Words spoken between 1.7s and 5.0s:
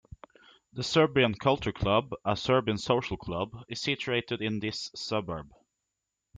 Club", a Serbian social club, is situated in this